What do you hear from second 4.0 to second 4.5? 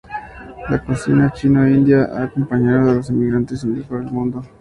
el mundo.